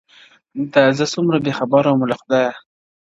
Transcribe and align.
دا 0.73 0.83
زه 0.97 1.05
څومره 1.13 1.37
بېخبره 1.45 1.89
وم 1.91 2.01
له 2.11 2.15
خدایه- 2.21 2.55